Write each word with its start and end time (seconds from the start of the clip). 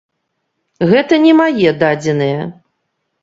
Гэта 0.91 1.19
не 1.25 1.33
мае 1.41 1.69
дадзеныя. 1.83 2.41